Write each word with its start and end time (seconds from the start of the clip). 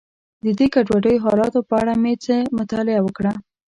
د 0.43 0.45
دې 0.57 0.67
ګډوډو 0.73 1.21
حالاتو 1.25 1.59
په 1.69 1.75
اړه 1.81 1.93
مې 2.01 2.13
څه 2.25 2.35
مطالعه 2.57 3.01
وکړه. 3.03 3.33